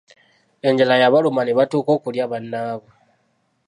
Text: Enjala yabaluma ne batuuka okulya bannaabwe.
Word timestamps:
Enjala 0.67 0.95
yabaluma 1.01 1.41
ne 1.43 1.55
batuuka 1.57 1.91
okulya 1.97 2.25
bannaabwe. 2.31 2.91